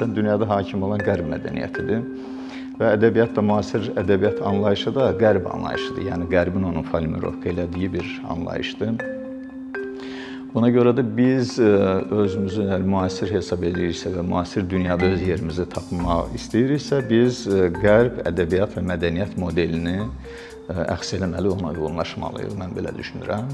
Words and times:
Sən 0.00 0.14
dünyada 0.16 0.46
hakim 0.48 0.80
olan 0.86 1.02
qərb 1.04 1.26
mədəniyyətidir. 1.28 2.04
Və 2.80 2.94
ədəbiyyat 2.96 3.34
da 3.36 3.42
müasir 3.44 3.90
ədəbiyyat 4.00 4.38
anlayışı 4.48 4.94
da 4.96 5.10
qərb 5.20 5.50
anlayışıdır. 5.52 6.06
Yəni 6.06 6.28
qərbin 6.30 6.64
onu 6.70 6.82
formirovka 6.88 7.50
elədiyi 7.52 7.90
bir 7.98 8.06
anlayışdır. 8.32 9.02
Buna 10.54 10.70
görə 10.72 10.94
də 10.96 11.04
biz 11.16 11.58
e, 11.60 11.68
özümüzü 12.22 12.80
müasir 12.88 13.30
hesab 13.36 13.62
ediriksə 13.68 14.14
və 14.16 14.24
müasir 14.26 14.64
dünyada 14.70 15.12
öz 15.12 15.22
yerimizi 15.28 15.68
tapmaq 15.76 16.32
istəyiriksə, 16.40 17.04
biz 17.12 17.44
e, 17.46 17.68
qərb 17.76 18.24
ədəbiyyat 18.32 18.78
və 18.78 18.86
mədəniyyət 18.94 19.36
modelini 19.38 19.98
e, 20.00 20.08
əks 20.96 21.18
eləməli, 21.20 21.52
ona 21.58 21.76
uyğunlaşmalıyıq. 21.76 22.56
Mən 22.64 22.74
belə 22.80 22.96
düşünürəm. 22.96 23.52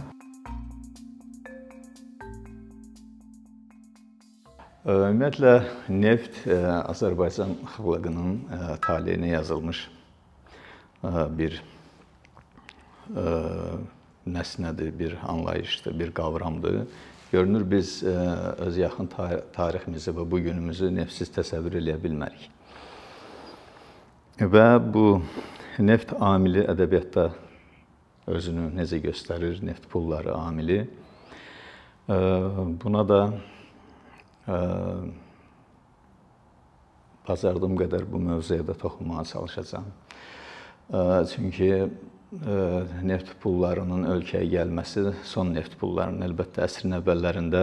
Ümumiyyətlə 4.86 5.52
neft 5.90 6.44
Azərbaycan 6.46 7.56
xalqının 7.72 8.36
taleyinə 8.84 9.32
yazılmış 9.32 9.80
bir 11.34 11.56
nəsnədir, 14.30 14.92
bir 14.94 15.16
anlayışdır, 15.26 15.96
bir 15.98 16.12
qavramdır. 16.14 16.84
Görünür 17.32 17.64
biz 17.70 17.96
öz 18.06 18.78
yaxın 18.78 19.10
tariximizi 19.56 20.14
və 20.14 20.28
bu 20.30 20.38
günümüzü 20.44 20.92
neftsiz 20.94 21.34
təsəvvür 21.34 21.80
eləyə 21.80 21.98
bilmərik. 22.06 22.46
Və 24.38 24.68
bu 24.94 25.18
neft 25.82 26.14
amili 26.20 26.62
ədəbiyyatda 26.62 27.26
özünü 28.30 28.70
necə 28.78 29.02
göstərir? 29.02 29.58
Neft 29.66 29.90
pulları 29.90 30.30
amili. 30.38 30.84
Buna 32.06 33.02
da 33.08 33.20
bacardığım 37.26 37.74
qədər 37.82 38.06
bu 38.10 38.18
mövzuya 38.22 38.66
da 38.66 38.74
toxunmağa 38.74 39.24
çalışacağam. 39.24 39.84
Çünki 41.32 41.70
neft 43.02 43.32
pullarının 43.42 44.04
ölkəyə 44.10 44.46
gəlməsi, 44.52 45.14
son 45.24 45.54
neft 45.54 45.78
pullarının 45.80 46.22
əlbəttə 46.28 46.62
əsrin 46.66 46.98
əvvəllərində 47.00 47.62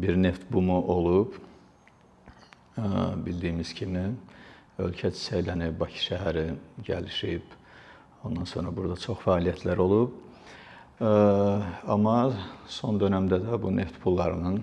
bir 0.00 0.16
neft 0.16 0.44
bumu 0.52 0.80
olub. 0.92 1.36
Bildiyimiz 2.76 3.72
kimi 3.76 4.16
ölkə 4.80 5.12
çiçəklənib, 5.14 5.78
Bakı 5.78 6.00
şəhəri 6.08 6.46
gəlişib. 6.86 7.42
Ondan 8.24 8.48
sonra 8.48 8.72
burada 8.76 8.96
çox 8.96 9.18
fəaliyyətlər 9.22 9.78
olub. 9.84 10.10
Amma 11.00 12.32
son 12.68 12.98
dövrdə 13.00 13.38
də 13.44 13.62
bu 13.62 13.76
neft 13.76 14.00
pullarının 14.02 14.62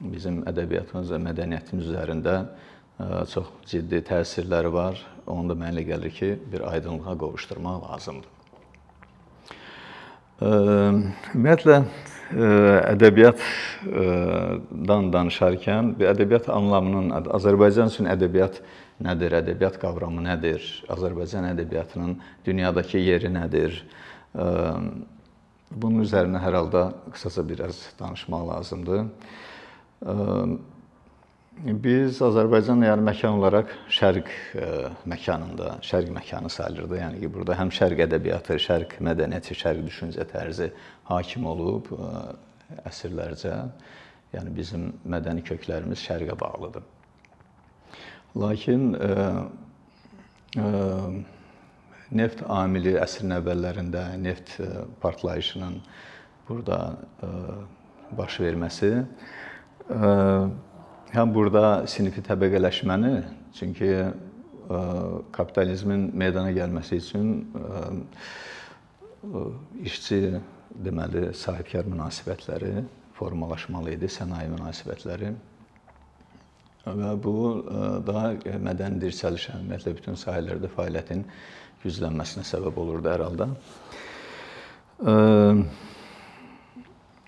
bizim 0.00 0.42
ədəbiyyatımız 0.48 1.12
və 1.14 1.20
mədəniyyətimiz 1.26 1.92
üzərində 1.92 2.34
çox 3.30 3.46
ciddi 3.70 3.98
təsirləri 4.06 4.70
var. 4.72 4.98
Onu 5.26 5.48
da 5.50 5.54
mənə 5.58 5.82
gəlir 5.86 6.12
ki, 6.14 6.38
bir 6.52 6.60
aydınlığa 6.72 7.14
qovuşdurmaq 7.20 7.76
lazımdır. 7.84 8.30
Ümumiyyətlə 10.38 11.76
ədəbiyyatdan 12.92 15.02
danışarkən, 15.14 15.84
ədəbiyyat 16.12 16.46
anlamının 16.54 17.06
Azərbaycan 17.34 17.88
üçün 17.90 18.06
ədəbiyyat 18.12 18.54
nədir, 19.02 19.30
ədəbiyyat 19.40 19.76
qavramı 19.82 20.20
nədir, 20.26 20.60
Azərbaycan 20.94 21.44
ədəbiyyatının 21.52 22.12
dünyadakı 22.46 22.98
yeri 23.02 23.30
nədir? 23.34 23.72
Bunun 25.68 26.00
üzərinə 26.04 26.38
hər 26.42 26.54
halda 26.60 26.82
qısaca 27.12 27.42
biraz 27.48 27.76
danışmaq 27.98 28.42
lazımdır. 28.48 29.00
Biz 31.58 32.20
Azərbaycan 32.22 32.84
yəni 32.86 33.02
məkan 33.02 33.34
olaraq 33.40 33.72
şərq 33.90 34.28
məkanında, 35.10 35.72
şərq 35.82 36.12
məkanı 36.14 36.50
sayılırdı. 36.54 36.98
Yəni 37.00 37.22
ki, 37.24 37.30
burada 37.34 37.56
həm 37.58 37.72
şərq 37.74 38.04
ədəbiyyatı, 38.06 38.60
şərq 38.62 38.94
mədəniyyəti, 39.02 39.56
şərq 39.58 39.82
düşüncə 39.88 40.26
tərzi 40.30 40.68
hakim 41.10 41.48
olub 41.50 41.90
əsrlərcə. 42.86 43.56
Yəni 44.36 44.52
bizim 44.54 44.92
mədəni 45.08 45.42
köklərimiz 45.48 46.04
şərqə 46.04 46.36
bağlıdır. 46.38 46.84
Lakin 48.38 48.92
ə, 48.94 49.10
ə, 50.62 50.70
neft 52.20 52.44
amili 52.46 52.94
əsrin 53.02 53.34
əvvəllərində 53.40 54.04
neft 54.20 54.60
partlayışının 55.02 55.80
burada 56.46 56.78
ə, 57.24 57.32
baş 58.20 58.38
verməsi 58.44 58.92
həm 59.88 61.34
burada 61.34 61.86
sinfi 61.88 62.20
təbəqələşməni, 62.26 63.12
çünki 63.56 63.90
kapitalizmin 65.32 66.10
meydana 66.12 66.52
gəlməsi 66.52 66.98
üçün 67.00 67.30
işçi 69.88 70.20
deməli 70.84 71.32
sahibkar 71.34 71.88
münasibətləri 71.88 72.84
formalaşmalı 73.16 73.96
idi, 73.96 74.10
sənaye 74.12 74.50
münasibətləri. 74.52 75.32
Və 76.88 77.12
bu 77.20 77.36
daha 78.06 78.30
mədəni 78.64 79.00
dirçəlişə, 79.02 79.58
ümumiyyətlə 79.58 79.94
bütün 79.96 80.14
sahələrdə 80.20 80.68
fəaliyyətin 80.72 81.24
güclənməsinə 81.82 82.44
səbəb 82.48 82.78
olurdu 82.80 83.10
hər 83.10 83.24
halda. 83.26 83.48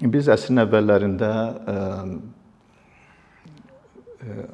Biz 0.01 0.31
əsrin 0.37 0.63
əvvəllərində 0.63 1.31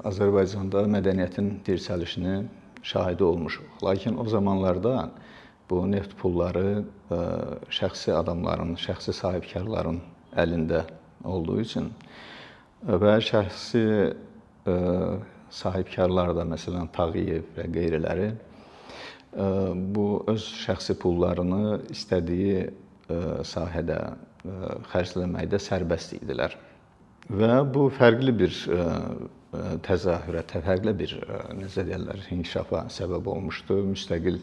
Azərbaycanda 0.07 0.85
mədəniyyətin 0.91 1.49
dirçəlişini 1.67 2.35
şahidi 2.87 3.25
olmuşuq. 3.25 3.83
Lakin 3.83 4.19
o 4.19 4.25
zamanlarda 4.31 5.11
bu 5.71 5.81
neft 5.91 6.13
pulları 6.21 6.85
şəxsi 7.79 8.13
adamların, 8.15 8.77
şəxsi 8.79 9.13
sahibkarların 9.13 9.99
əlində 10.39 10.85
olduğu 11.25 11.59
üçün 11.65 11.91
və 12.87 13.17
şəxsi 13.27 13.83
sahibkarlar 15.51 16.35
da, 16.37 16.45
məsələn, 16.47 16.87
Tağıyev 16.95 17.51
və 17.57 17.67
qeyriləri 17.75 18.31
bu 19.97 20.07
öz 20.31 20.47
şəxsi 20.63 20.95
pullarını 21.03 21.81
istədiyi 21.91 22.69
sahədə 23.51 23.99
xərcləməkdə 24.93 25.59
sərbəst 25.63 26.15
idilər. 26.21 26.55
Və 27.27 27.59
bu 27.75 27.89
fərqli 27.91 28.31
bir 28.39 28.55
təzahürətə, 29.87 30.61
fərqli 30.65 30.93
bir 30.97 31.17
necə 31.57 31.85
deyirlər, 31.87 32.23
inkişafa 32.35 32.87
səbəb 32.93 33.29
olmuşdu. 33.33 33.81
Müstəqil 33.93 34.41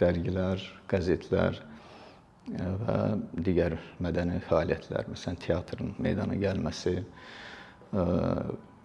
dərgilər, 0.00 0.62
qəzetlər 0.90 1.58
və 2.82 2.96
digər 3.46 3.76
mədəni 4.02 4.38
fəaliyyətlər, 4.46 5.10
məsələn, 5.12 5.40
teatrın 5.42 5.92
meydana 6.02 6.38
gəlməsi, 6.38 6.94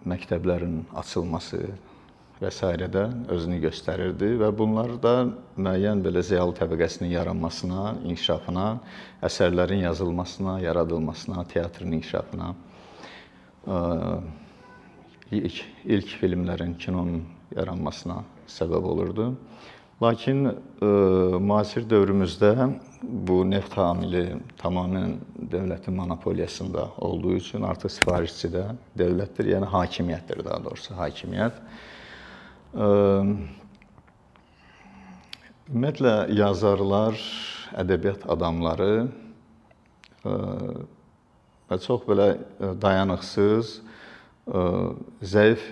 məktəblərin 0.08 0.82
açılması 0.98 1.62
və 2.42 2.50
s. 2.50 2.72
də 2.90 3.04
özünü 3.30 3.60
göstərirdi 3.62 4.32
və 4.40 4.50
bunlar 4.58 4.96
da 5.02 5.14
müəyyən 5.54 6.02
belə 6.02 6.24
ziyalı 6.26 6.56
təbəqəsinin 6.58 7.12
yaranmasına, 7.14 7.98
inkişafına, 8.02 8.66
əsərlərin 9.22 9.84
yazılmasına, 9.86 10.58
yaradılmasına, 10.66 11.44
teatrın 11.54 11.92
inkişafına 12.00 12.54
ilk, 15.32 15.62
ilk 15.84 16.14
filmlərin, 16.20 16.74
kinonun 16.78 17.22
yaranmasına 17.56 18.22
səbəb 18.50 18.84
olurdu. 18.92 19.32
Lakin 20.02 20.48
ə, 20.50 20.52
e, 20.82 20.88
müasir 21.38 21.84
dövrümüzdə 21.88 22.52
bu 23.02 23.42
neft 23.46 23.76
amili 23.78 24.24
tamamilə 24.58 25.14
dövlətin 25.52 25.94
monopoliyasında 25.94 26.88
olduğu 27.06 27.36
üçün 27.38 27.62
artıq 27.68 27.92
sifarişçi 27.96 28.50
də 28.56 28.64
dövlətdir, 28.98 29.52
yəni 29.54 29.68
hakimiyyətdir 29.70 30.42
daha 30.44 30.58
doğrusu, 30.64 30.96
hakimiyyət. 30.98 31.60
Ə, 32.74 32.88
ümumiyyətlə 35.70 36.16
yazarlar, 36.40 37.22
ədəbiyyat 37.84 38.26
adamları 38.34 38.90
ə, 39.06 40.34
və 41.70 41.80
çox 41.86 42.02
belə 42.10 42.28
dayanıqsız, 42.82 43.78
zəif 44.46 45.64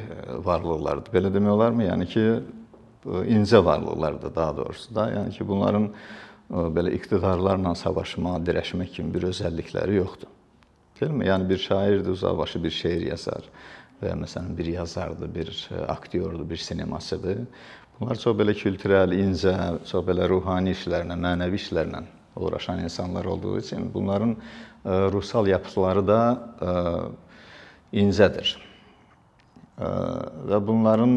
varlıqlardır. 0.46 1.12
Belə 1.12 1.32
demək 1.34 1.54
olarmı? 1.56 1.86
Yəni 1.88 2.06
ki, 2.10 2.26
incə 3.34 3.64
varlıqlardır 3.64 4.34
daha 4.34 4.56
doğrusu 4.56 4.94
da. 4.94 5.08
Yəni 5.10 5.34
ki, 5.38 5.48
bunların 5.48 5.88
belə 6.50 6.92
iqtidarlarla 6.98 7.74
savaşma, 7.74 8.38
dirəşmək 8.46 8.94
kimi 8.96 9.14
bir 9.14 9.28
özəllikləri 9.30 9.98
yoxdur. 9.98 10.30
Deyilmi? 11.00 11.26
Yəni 11.26 11.48
bir 11.48 11.58
şairdir, 11.58 12.10
uzaqbaşı 12.10 12.62
bir 12.64 12.70
şeir 12.70 13.06
yazar 13.10 13.46
və 14.02 14.14
məsələn 14.22 14.56
bir 14.58 14.66
yazardır, 14.74 15.34
bir 15.34 15.68
aktyordur, 15.88 16.48
bir 16.50 16.56
sinemasıdır. 16.56 17.44
Bunlar 18.00 18.16
çox 18.16 18.36
belə 18.36 18.54
kültürel, 18.56 19.12
incə, 19.12 19.54
çox 19.88 20.06
belə 20.06 20.28
ruhani 20.28 20.72
işlərlə, 20.76 21.18
mənəvi 21.20 21.58
işlərlə 21.60 22.04
uğraşan 22.36 22.78
insanlar 22.84 23.24
olduğu 23.24 23.58
üçün 23.58 23.90
bunların 23.94 24.36
ruhsal 24.86 25.46
yapıları 25.46 26.06
da 26.08 26.20
incədir. 27.92 28.56
Və 29.80 30.58
bunların 30.66 31.14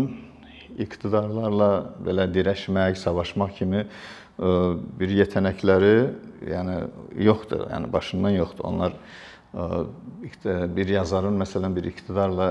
iqtidarlarla 0.83 1.69
belə 2.05 2.27
dirəşmək, 2.33 2.97
savaşmaq 2.97 3.51
kimi 3.59 3.83
bir 4.99 5.13
yetənəkləri, 5.19 5.97
yəni 6.49 6.77
yoxdur, 7.27 7.67
yəni 7.69 7.91
başından 7.93 8.33
yoxdur. 8.39 8.65
Onlar 8.65 8.97
bir 10.73 10.93
yazarın 10.95 11.37
məsələn 11.43 11.75
bir 11.75 11.91
iqtidarla 11.91 12.47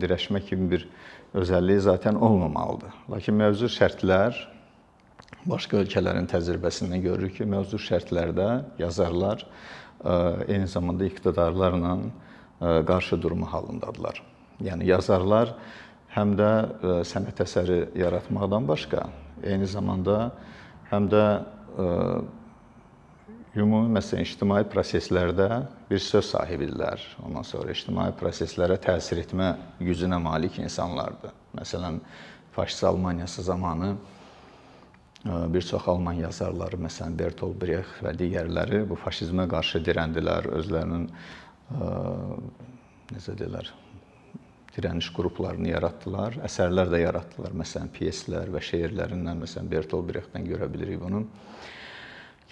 dirəşmək 0.00 0.50
kimi 0.50 0.70
bir 0.74 0.88
özəlliyi 1.32 1.80
zaten 1.80 2.14
olmamalıdır. 2.20 2.92
Lakin 3.08 3.38
mövcud 3.40 3.72
şərtlər 3.72 4.36
başqa 5.48 5.80
ölkələrin 5.80 6.28
təcrübəsindən 6.28 7.00
görürük 7.06 7.38
ki, 7.38 7.46
mövcud 7.48 7.80
şərtlərdə 7.80 8.50
yazarlar 8.82 9.46
eyni 10.44 10.68
zamanda 10.68 11.08
iqtidarlarla 11.08 11.96
qarşı 12.62 13.18
durma 13.22 13.50
halındadılar. 13.52 14.22
Yəni 14.62 14.86
yazarlar 14.86 15.56
həm 16.14 16.36
də 16.38 16.50
sənət 17.08 17.42
əsəri 17.44 17.80
yaratmaqdan 17.98 18.68
başqa, 18.68 19.08
eyni 19.42 19.66
zamanda 19.66 20.30
həm 20.92 21.08
də 21.10 21.24
ümumi 23.56 23.90
məsələn 23.98 24.24
ictimai 24.24 24.62
proseslərdə 24.72 25.48
bir 25.90 26.00
söz 26.00 26.30
sahibidirlər. 26.30 27.02
Ondan 27.26 27.44
sonra 27.44 27.74
ictimai 27.74 28.10
proseslərə 28.16 28.78
təsir 28.80 29.20
etmə 29.24 29.54
gücünə 29.80 30.20
malik 30.22 30.58
insanlardır. 30.62 31.34
Məsələn, 31.58 32.00
faşist 32.52 32.84
Almaniyası 32.84 33.42
zamanı 33.42 33.96
bir 35.24 35.62
çox 35.62 35.88
alman 35.88 36.16
yazarları, 36.18 36.76
məsələn 36.82 37.14
Bertolt 37.18 37.54
Brecht 37.60 38.00
və 38.02 38.14
digərləri 38.18 38.82
bu 38.88 38.96
faşizmə 38.98 39.46
qarşı 39.50 39.78
dirəndilər, 39.86 40.48
özlərinin 40.58 41.06
necə 43.12 43.36
deyirlər, 43.38 43.68
dirəniş 44.72 45.10
qruplarını 45.16 45.72
yaratdılar, 45.74 46.38
əsərlər 46.46 46.88
də 46.92 47.02
yaratdılar. 47.02 47.52
Məsələn, 47.60 47.90
pyeslər 47.92 48.48
və 48.54 48.62
şeirlərindən, 48.64 49.42
məsələn 49.44 49.68
Bertolt 49.68 50.08
Brechtdən 50.08 50.48
görə 50.48 50.68
bilirik 50.72 51.00
bunu 51.02 51.26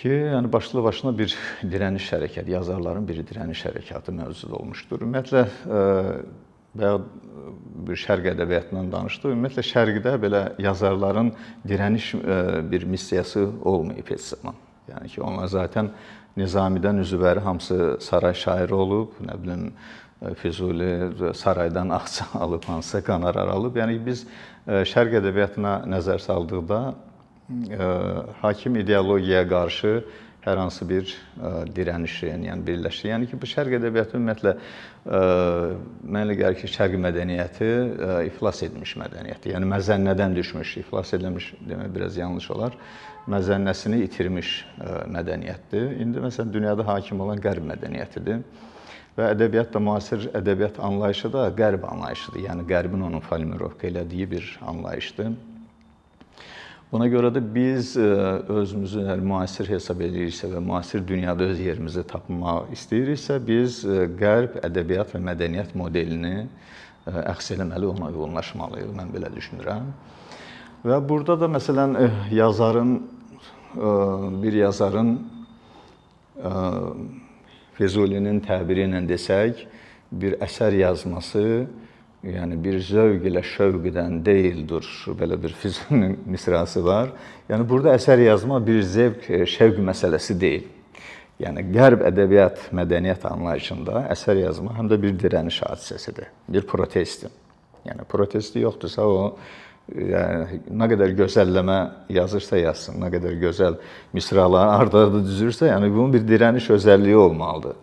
ki, 0.00 0.08
yəni 0.08 0.48
başlı 0.52 0.84
başına 0.84 1.10
bir 1.16 1.34
dirəniş 1.64 2.06
hərəkəti, 2.14 2.54
yazarların 2.54 3.08
bir 3.08 3.20
dirəniş 3.28 3.66
hərəkatı 3.68 4.14
mövcud 4.16 4.54
olmuşdur. 4.56 5.04
Ümumiyyətlə 5.04 5.42
bayaq 6.80 7.04
bir 7.88 7.98
şərq 7.98 8.30
ədəbiyyatından 8.32 8.88
danışdıq. 8.92 9.34
Ümumiyyətlə 9.34 9.64
şərqdə 9.66 10.16
belə 10.22 10.42
yazarların 10.62 11.34
dirəniş 11.68 12.14
bir 12.72 12.88
missiyası 12.88 13.48
olmayıb 13.60 14.12
heç 14.14 14.32
zaman. 14.32 14.56
Yəni 14.88 15.08
ki, 15.12 15.22
onlar 15.22 15.50
zaten 15.50 15.90
Nizamidən 16.38 17.02
üzvləri 17.02 17.42
hamısı 17.42 17.98
saray 18.00 18.34
şairi 18.34 18.74
olub, 18.74 19.18
nə 19.26 19.34
bilim 19.42 19.72
Füzuli 20.36 21.34
saraydan 21.34 21.88
ağça 21.98 22.24
alıb, 22.34 22.64
hansısa 22.64 23.02
qonorar 23.04 23.48
alıb. 23.48 23.76
Yəni 23.80 23.98
biz 24.06 24.26
şərq 24.68 25.20
ədəbiyyatına 25.20 25.76
nəzər 25.90 26.20
saldıqda 26.22 26.80
hakim 28.42 28.76
ideologiyaya 28.76 29.48
qarşı 29.48 29.94
hər 30.44 30.56
hansı 30.56 30.86
bir 30.88 31.10
dirənişin, 31.76 32.46
yəni 32.48 32.64
birləşir. 32.64 33.10
Yəni 33.12 33.28
ki, 33.28 33.38
bu 33.40 33.48
şərq 33.48 33.76
ədəbiyyatı 33.80 34.16
ümumiyyətlə 34.16 34.54
mənə 35.04 36.22
elə 36.24 36.36
gəlir 36.38 36.60
ki, 36.62 36.70
şərq 36.76 36.96
mədəniyyəti 37.04 37.68
iflas 38.30 38.62
etmiş 38.64 38.94
mədəniyyətdir. 39.02 39.54
Yəni 39.56 39.68
məzənnədən 39.74 40.36
düşmüş, 40.38 40.76
iflas 40.84 41.12
edilmiş 41.16 41.52
demək 41.68 41.92
biraz 41.96 42.16
yanlış 42.16 42.50
olar. 42.56 42.78
Məzənnəsini 43.28 44.00
itirmiş 44.06 44.54
mədəniyyətdir. 45.12 45.92
İndi 46.02 46.22
məsələn 46.24 46.52
dünyada 46.54 46.86
hakim 46.88 47.20
olan 47.20 47.40
qərb 47.42 47.66
mədəniyyətidir. 47.68 48.40
Və 49.18 49.28
ədəbiyyat 49.34 49.74
da 49.74 49.82
müasir 49.82 50.30
ədəbiyyat 50.38 50.80
anlayışı 50.80 51.32
da 51.32 51.48
qərb 51.58 51.84
anlayışıdır. 51.90 52.40
Yəni 52.46 52.66
qərbin 52.70 53.04
onu 53.10 53.20
formulovka 53.20 53.88
elədiyi 53.90 54.30
bir 54.30 54.58
anlayışdır. 54.66 55.34
Buna 56.90 57.06
görə 57.06 57.28
də 57.30 57.40
biz 57.54 57.92
e, 57.96 58.02
özümüzü 58.50 59.02
müasir 59.22 59.68
hesab 59.70 60.00
ediriksə 60.02 60.48
və 60.50 60.58
müasir 60.58 61.04
dünyada 61.06 61.46
öz 61.52 61.60
yerimizi 61.62 62.02
tapmaq 62.02 62.72
istəyiriksə, 62.74 63.36
biz 63.46 63.84
e, 63.84 64.08
qərb 64.18 64.56
ədəbiyyat 64.66 65.14
və 65.14 65.20
mədəniyyət 65.28 65.76
modelini 65.78 66.34
e, 66.40 67.12
əks 67.12 67.52
eləməli, 67.54 67.86
ona 67.92 68.10
uyğunlaşmalıyıq, 68.10 68.90
mən 68.98 69.14
belə 69.14 69.30
düşünürəm. 69.36 69.92
Və 70.80 70.96
burada 71.04 71.36
da 71.36 71.48
məsələn 71.52 71.96
yazarın 72.32 72.94
bir 74.40 74.52
yazarın 74.52 75.10
Füzulinin 77.76 78.40
təbiri 78.44 78.86
ilə 78.88 79.02
desək, 79.08 79.66
bir 80.12 80.38
əsər 80.40 80.72
yazması 80.80 81.44
yəni 82.24 82.56
bir 82.64 82.80
zövq 82.84 83.28
ilə 83.28 83.44
şövq 83.44 83.90
edən 83.92 84.18
deyildir. 84.24 84.88
Belə 85.20 85.36
bir 85.42 85.52
Füzulinin 85.52 86.18
misrası 86.32 86.84
var. 86.84 87.12
Yəni 87.48 87.68
burada 87.68 87.94
əsər 88.00 88.24
yazma 88.24 88.60
bir 88.64 88.80
zövq, 88.80 89.28
şövq 89.52 89.84
məsələsi 89.84 90.40
deyil. 90.40 90.68
Yəni 91.40 91.64
qərb 91.72 92.08
ədəbiyyat, 92.08 92.68
mədəniyyət 92.76 93.28
anlayışında 93.28 94.06
əsər 94.16 94.46
yazma 94.46 94.76
həm 94.76 94.88
də 94.88 95.00
bir 95.00 95.16
dirəniş 95.20 95.62
hadisəsidir, 95.68 96.32
bir 96.48 96.64
protestdir. 96.68 97.32
Yəni 97.84 98.04
protesti 98.08 98.60
yoxdursa 98.60 99.06
o 99.08 99.22
yəni 99.90 100.60
nə 100.70 100.88
qədər 100.92 101.14
gözəlləmə 101.18 101.78
yazırsa 102.14 102.58
yazsın, 102.60 102.98
nə 103.02 103.10
qədər 103.12 103.38
gözəl 103.42 103.78
misraları 104.16 104.76
ardı-ardı 104.84 105.22
düzürsə, 105.26 105.70
yəni 105.70 105.90
bunun 105.92 106.14
bir 106.14 106.26
dirəniş 106.28 106.70
özəlliyi 106.76 107.18
olmalıdır. 107.18 107.76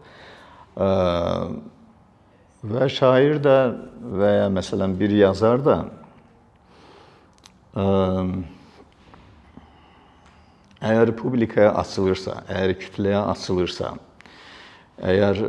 Və 2.67 2.89
şair 2.91 3.41
də 3.43 3.57
və 4.21 4.33
ya 4.41 4.47
məsələn 4.53 4.95
bir 4.99 5.13
yazar 5.19 5.63
da 5.65 5.77
əgər 10.87 11.13
publikaya 11.17 11.73
açılırsa, 11.81 12.43
əgər 12.49 12.77
kütləyə 12.81 13.21
açılırsa, 13.33 13.93
əgər 15.01 15.41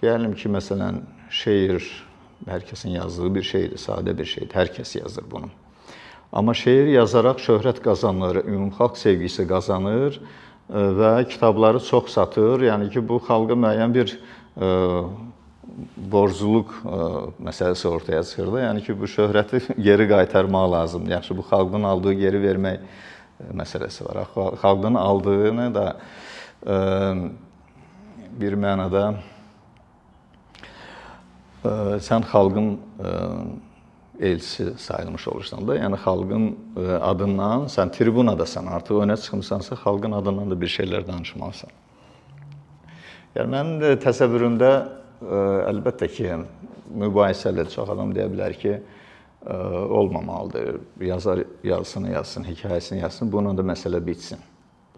deyəlim 0.00 0.36
ki, 0.38 0.52
məsələn, 0.54 1.02
şeir 1.28 1.82
hər 2.46 2.66
kəsin 2.68 2.94
yazdığı 2.98 3.34
bir 3.34 3.42
şeydir, 3.42 3.78
sadə 3.78 4.14
bir 4.18 4.28
şeydir. 4.28 4.54
Hər 4.54 4.70
kəs 4.76 4.98
yazır 4.98 5.24
bunu. 5.30 5.50
Amma 6.32 6.52
şeir 6.54 6.90
yazaraq 6.92 7.40
şöhrət 7.40 7.80
qazanır, 7.80 8.42
ümumxalq 8.44 8.98
sevgisi 9.00 9.46
qazanır 9.48 10.20
və 10.68 11.12
kitabları 11.28 11.80
çox 11.80 12.12
satır. 12.12 12.66
Yəni 12.68 12.90
ki, 12.92 13.02
bu 13.08 13.16
xalqa 13.24 13.56
müəyyən 13.56 13.94
bir 13.94 14.12
e, 14.60 14.68
borcluluq 16.12 16.74
e, 16.84 16.98
məsələsi 17.48 17.88
ortaya 17.88 18.22
çıxır 18.22 18.52
da. 18.52 18.60
Yəni 18.66 18.84
ki, 18.84 18.98
bu 19.00 19.08
şöhrəti 19.08 19.62
geri 19.88 20.08
qaytarmaq 20.08 20.72
lazımdır. 20.72 21.10
Yaxşı, 21.16 21.36
bu 21.36 21.46
xalqın 21.48 21.82
aldığı 21.82 22.12
geri 22.12 22.42
vermək 22.44 22.76
e, 22.76 23.48
məsələsi 23.56 24.04
var. 24.04 24.26
Xalqın 24.62 24.94
aldığını 24.94 25.74
da 25.74 25.96
bir 28.38 28.52
mənada 28.58 29.14
sən 32.04 32.24
xalqın 32.28 32.68
elçisi 34.20 34.72
sayılmış 34.78 35.28
olursan 35.28 35.68
da, 35.68 35.76
yəni 35.78 35.98
xalqın 36.02 36.46
adından 37.00 37.68
sən 37.70 37.92
tribunadasan, 37.94 38.66
artıq 38.66 39.02
önə 39.04 39.16
çıxmısansa, 39.20 39.76
xalqın 39.84 40.12
adından 40.18 40.50
da 40.50 40.60
bir 40.60 40.70
şeylər 40.74 41.06
danışmalısan. 41.06 41.70
Yəni 43.36 43.52
mənim 43.54 43.82
də 43.82 43.94
təsəvvürümdə 44.02 44.72
əlbəttə 45.70 46.08
ki, 46.10 46.30
mübahisələr 46.98 47.70
çox 47.70 47.90
adam 47.94 48.14
deyə 48.16 48.26
bilər 48.32 48.56
ki, 48.58 48.78
olmamalıdır. 49.46 50.80
Yazar 51.00 51.44
yazsın, 51.64 52.06
yazsın, 52.10 52.44
hekayəsini 52.44 52.98
yazsın, 53.00 53.32
bununla 53.32 53.58
da 53.58 53.62
məsələ 53.72 54.06
bitsin. 54.06 54.38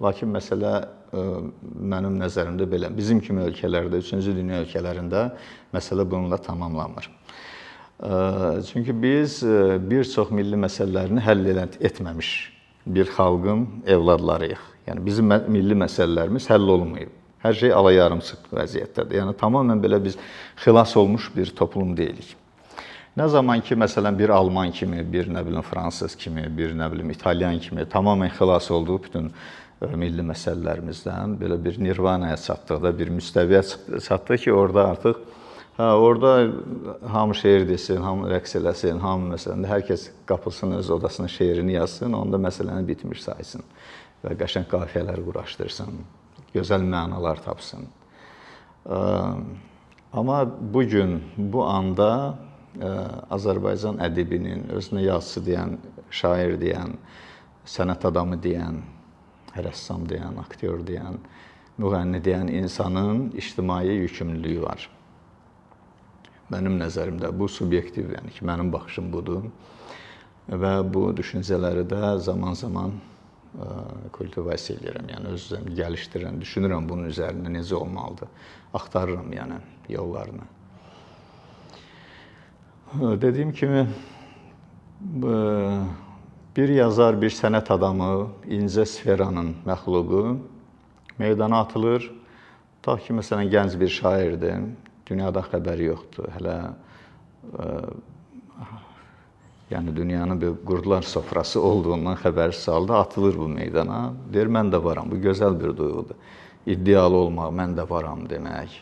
Lakin 0.01 0.31
məsələ 0.33 0.73
mənim 1.13 2.15
nəzərimdə 2.23 2.65
belə. 2.71 2.89
Bizim 2.97 3.21
kimi 3.21 3.43
ölkələrdə, 3.45 4.01
3-cü 4.01 4.33
dünya 4.37 4.63
ölkələrində 4.65 5.27
məsələ 5.75 6.07
bununla 6.09 6.39
tamamlanmır. 6.41 7.11
Çünki 8.71 8.95
biz 9.03 9.43
bir 9.91 10.09
çox 10.09 10.31
milli 10.33 10.57
məsələlərini 10.57 11.21
həll 11.21 11.63
etməmiş 11.85 12.31
bir 12.87 13.11
xalqın 13.13 13.67
evladlarıyıq. 13.87 14.63
Yəni 14.89 15.05
bizim 15.05 15.29
milli 15.53 15.77
məsələlərimiz 15.77 16.49
həll 16.49 16.65
olunmayıb. 16.65 17.13
Hər 17.45 17.55
şey 17.57 17.73
alayarımçıq 17.73 18.49
vəziyyətdədir. 18.57 19.21
Yəni 19.21 19.37
tamamilə 19.37 19.77
belə 19.85 20.01
biz 20.05 20.17
xilas 20.65 20.97
olmuş 20.97 21.29
bir 21.37 21.53
toplum 21.57 21.93
deyilik. 21.97 22.37
Nə 23.17 23.27
zaman 23.29 23.61
ki, 23.61 23.75
məsələn, 23.75 24.17
bir 24.19 24.31
alman 24.33 24.71
kimi, 24.73 25.01
bir 25.13 25.29
nə 25.29 25.41
bilim 25.47 25.65
fransız 25.67 26.15
kimi, 26.17 26.45
bir 26.57 26.73
nə 26.79 26.87
bilim 26.93 27.11
italyan 27.11 27.59
kimi 27.61 27.85
tamamilə 27.91 28.31
xilas 28.37 28.71
olduğu 28.71 29.03
bütün 29.03 29.33
milli 29.81 30.23
məsələlərimizdən 30.29 31.39
belə 31.41 31.57
bir 31.65 31.79
nirvanaya 31.81 32.37
çatdıqda, 32.37 32.93
bir 32.99 33.13
müstəviyə 33.17 33.63
çatdı 34.05 34.37
ki, 34.45 34.53
orada 34.53 34.89
artıq 34.93 35.23
Hə, 35.81 35.93
orada 35.97 36.53
hamı 37.09 37.35
şeir 37.35 37.63
desin, 37.69 38.03
hamı 38.05 38.29
rəqs 38.29 38.53
eləsin, 38.59 38.99
hamı 39.01 39.31
məsələn 39.33 39.65
hər 39.65 39.85
kəs 39.89 40.11
qapılsın 40.29 40.75
öz 40.77 40.91
odasına 40.91 41.29
şeirini 41.33 41.73
yazsın, 41.73 42.13
onda 42.13 42.37
məsələni 42.37 42.85
bitmiş 42.89 43.23
saysın 43.25 43.65
və 44.21 44.35
qəşəng 44.43 44.67
qafiyələr 44.69 45.23
quraşdırsın, 45.25 46.03
gözəl 46.53 46.85
mənalar 46.85 47.41
tapsın. 47.47 47.89
Amma 50.13 50.43
bu 50.75 50.83
gün, 50.83 51.17
bu 51.39 51.65
anda 51.65 52.11
Azərbaycan 53.33 54.03
ədibinin 54.05 54.69
özünə 54.77 55.07
yazıçı 55.07 55.47
deyən, 55.49 55.79
şair 56.11 56.59
deyən, 56.61 56.99
sənət 57.65 58.05
adamı 58.11 58.37
deyən, 58.37 58.83
rəssam 59.57 60.07
deyən, 60.11 60.39
aktyor 60.41 60.85
deyən, 60.87 61.19
müğənni 61.81 62.21
deyən 62.25 62.51
insanın 62.61 63.31
ictimai 63.39 63.89
yükümlülüyü 63.89 64.63
var. 64.63 64.89
Mənim 66.51 66.81
nəzərimdə 66.81 67.31
bu 67.39 67.49
subyektiv, 67.49 68.11
yəni 68.17 68.35
ki, 68.35 68.45
mənim 68.47 68.73
baxışım 68.73 69.13
budur. 69.13 69.47
Və 70.51 70.73
bu 70.95 71.11
düşüncələri 71.17 71.85
də 71.87 72.19
zaman-zaman 72.19 72.97
kultivasiya 74.15 74.79
edirəm, 74.79 75.09
yəni 75.11 75.35
özüm 75.35 75.69
gəlişdirirəm, 75.79 76.39
düşünürəm 76.43 76.87
bunun 76.89 77.11
üzərində 77.11 77.51
necə 77.51 77.75
olmalıdır, 77.75 78.29
axtarıram 78.75 79.33
yəni 79.33 79.59
yollarını. 79.91 80.47
Dediyim 83.23 83.53
kimi 83.53 83.87
bir 86.57 86.73
yazar, 86.75 87.19
bir 87.21 87.33
sənət 87.35 87.71
adamı, 87.75 88.29
incə 88.51 88.87
sferanın 88.89 89.55
məxluqu 89.67 90.39
meydana 91.21 91.61
atılır. 91.65 92.11
Ta 92.83 92.97
ki, 92.97 93.15
məsələn, 93.19 93.51
gənc 93.53 93.77
bir 93.81 93.93
şairdir, 93.93 94.65
dünyada 95.09 95.45
xəbəri 95.47 95.91
yoxdur. 95.91 96.31
Hələ 96.39 96.57
ə, 97.53 97.69
yəni 99.71 99.95
dünyanın 99.97 100.41
bir 100.41 100.59
qurdlar 100.67 101.07
sofrası 101.07 101.61
olduğundan 101.61 102.19
xəbərsiz 102.25 102.71
halda 102.73 102.99
atılır 103.05 103.39
bu 103.39 103.49
meydana. 103.49 104.03
Deyir, 104.33 104.49
mən 104.49 104.73
də 104.73 104.83
varam. 104.85 105.11
Bu 105.11 105.21
gözəl 105.21 105.59
bir 105.61 105.77
duyğudur. 105.77 106.17
İddialı 106.67 107.17
olmaq, 107.17 107.53
mən 107.57 107.77
də 107.79 107.87
varam 107.91 108.27
demək. 108.29 108.81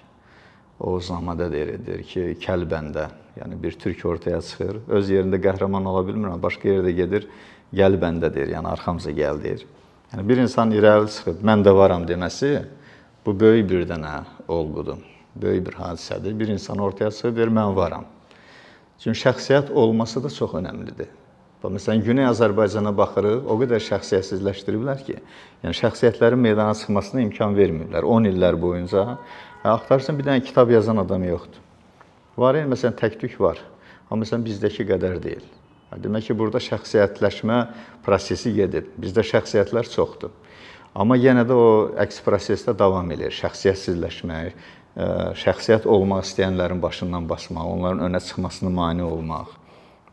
Oğuz 0.78 1.10
Namadə 1.10 1.48
deyir, 1.50 1.74
deyir 1.82 2.02
ki, 2.06 2.24
Kəlbəndə, 2.38 3.08
yəni 3.40 3.56
bir 3.62 3.74
türk 3.82 4.04
ortaya 4.06 4.38
çıxır. 4.38 4.76
Öz 4.86 5.10
yerində 5.10 5.40
qəhrəman 5.42 5.86
ola 5.90 6.04
bilmir, 6.06 6.28
amma 6.30 6.42
başqa 6.42 6.68
yerdə 6.70 6.92
gedir, 6.94 7.26
gəl 7.74 7.98
bəndə 8.00 8.32
deyir, 8.34 8.54
yəni 8.56 8.72
arxamıza 8.72 9.12
gəl 9.16 9.42
deyir. 9.42 9.64
Yəni 10.12 10.24
bir 10.28 10.42
insan 10.44 10.72
irəli 10.72 11.10
çıxıb 11.12 11.44
mən 11.44 11.64
də 11.66 11.74
varam 11.76 12.06
deməsi 12.08 12.62
bu 13.26 13.34
böyük 13.40 13.70
bir 13.70 13.86
dənə 13.90 14.22
olğudur. 14.48 15.02
Böyük 15.36 15.66
bir 15.66 15.74
hadisədir. 15.78 16.38
Bir 16.38 16.48
insan 16.48 16.78
ortaya 16.78 17.10
çıxıb 17.10 17.36
deyir 17.36 17.52
mən 17.52 17.76
varam. 17.76 18.06
Çünki 18.98 19.20
şəxsiyyət 19.20 19.72
olması 19.72 20.22
da 20.24 20.30
çox 20.30 20.56
əhəmilidir. 20.58 21.10
Bax 21.62 21.74
məsələn 21.74 22.02
Güney 22.06 22.26
Azərbaycana 22.30 22.92
baxırıq, 22.94 23.46
o 23.50 23.54
qədər 23.58 23.82
şəxsiyyətsizləşdiriblər 23.82 25.00
ki, 25.06 25.16
yəni 25.64 25.74
şəxsiyyətlərin 25.74 26.38
meydana 26.38 26.74
çıxmasına 26.78 27.24
imkan 27.26 27.56
vermirlər 27.58 28.06
10 28.06 28.30
illər 28.30 28.58
boyunca. 28.62 29.04
Hə, 29.64 29.72
axtarsan 29.74 30.18
bir 30.18 30.28
dənə 30.30 30.44
kitab 30.46 30.70
yazan 30.70 31.02
adam 31.02 31.26
yoxdur. 31.26 31.64
Var, 32.38 32.62
yəni 32.62 32.72
məsələn 32.76 32.94
təktük 33.02 33.34
var. 33.42 33.58
Amma 34.06 34.22
məsələn 34.22 34.46
bizdəki 34.46 34.86
qədər 34.86 35.18
deyil. 35.22 35.42
Demək 35.96 36.28
ki, 36.28 36.34
burada 36.36 36.60
şəxsiyyətləşmə 36.60 37.58
prosesi 38.04 38.52
gedir. 38.52 38.90
Bizdə 39.00 39.24
şəxsiyyətlər 39.24 39.88
çoxdur. 39.88 40.34
Amma 40.98 41.16
yenə 41.16 41.46
də 41.48 41.56
o 41.56 41.68
əks 42.00 42.20
prosesdə 42.26 42.74
davam 42.76 43.08
edir. 43.14 43.32
Şəxsiyyətsizləşmək, 43.32 44.52
e, 44.52 45.06
şəxsiyyət 45.40 45.88
olmaq 45.88 46.26
istəyənlərin 46.26 46.82
başından 46.82 47.28
basmaq, 47.30 47.72
onların 47.72 48.04
önə 48.04 48.20
çıxmasına 48.24 48.72
mane 48.74 49.04
olmaq. 49.06 49.54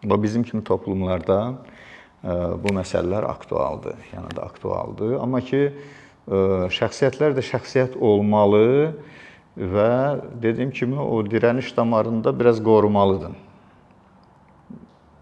Və 0.06 0.22
bizim 0.24 0.46
kimi 0.48 0.64
toplumlarda 0.64 1.40
e, 1.52 2.36
bu 2.64 2.72
məsələlər 2.80 3.28
aktualdır. 3.34 4.00
Yəni 4.14 4.32
də 4.38 4.46
aktualdır. 4.46 5.18
Amma 5.20 5.44
ki, 5.44 5.64
e, 5.66 6.44
şəxsiyyətlər 6.80 7.36
də 7.36 7.44
şəxsiyyət 7.52 8.00
olmalı 8.00 8.94
və 9.60 9.92
dediyim 10.44 10.72
kimi 10.72 11.00
o 11.00 11.20
dirəniş 11.28 11.76
damarında 11.76 12.32
biraz 12.40 12.64
qorumalıdır. 12.64 13.45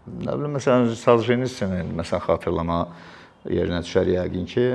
Nə 0.04 0.36
bilim 0.36 0.58
məsələn 0.58 0.90
Soljenitsinin 1.00 1.94
məsələn 1.96 2.24
xatırlama 2.26 2.80
yerinə 3.48 3.80
düşər 3.86 4.10
yəqin 4.12 4.48
ki, 4.52 4.66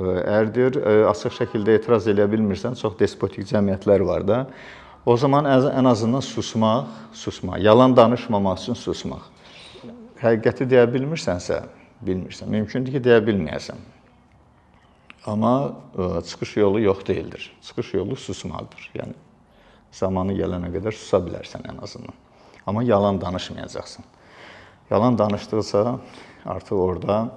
əgər 0.00 0.48
deyir 0.54 0.78
açıq 1.10 1.34
şəkildə 1.42 1.76
etiraz 1.76 2.08
eləyə 2.08 2.28
bilmirsən, 2.32 2.76
çox 2.80 2.96
despotik 3.00 3.44
cəmiyyətlər 3.50 4.04
var 4.08 4.24
da. 4.28 4.38
O 5.04 5.16
zaman 5.16 5.44
ən 5.48 5.88
azından 5.88 6.24
susmaq, 6.24 6.88
susmaq, 7.12 7.60
yalan 7.64 7.96
danışmamaq 7.96 8.64
üçün 8.64 8.80
susmaq. 8.80 9.28
Həqiqəti 10.22 10.66
deyə 10.72 10.88
bilmirsənsə, 10.92 11.62
bilmirsən. 12.04 12.50
Mümkündür 12.56 12.96
ki, 12.96 13.04
deyə 13.04 13.20
bilməyəsən. 13.28 13.80
Amma 15.28 15.54
e, 15.92 16.22
çıxış 16.24 16.56
yolu 16.56 16.80
yox 16.80 17.06
deyildir. 17.06 17.52
Çıxış 17.62 17.94
yolu 17.94 18.16
susmaqdır. 18.16 18.90
Yəni 18.96 19.16
zamanı 19.92 20.36
gələnə 20.40 20.72
qədər 20.72 20.96
susa 20.96 21.20
bilərsən 21.22 21.68
ən 21.68 21.82
azından. 21.84 22.16
Amma 22.66 22.82
yalan 22.82 23.20
danışmayacaqsan. 23.20 24.04
Yalan 24.90 25.18
danışdıqsa 25.18 25.98
artıq 26.46 26.74
orada 26.74 27.28